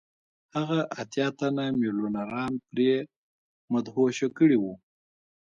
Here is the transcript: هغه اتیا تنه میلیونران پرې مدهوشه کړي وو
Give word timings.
هغه 0.55 0.79
اتیا 1.01 1.27
تنه 1.37 1.65
میلیونران 1.79 2.53
پرې 2.67 2.91
مدهوشه 3.71 4.27
کړي 4.37 4.57
وو 4.59 4.73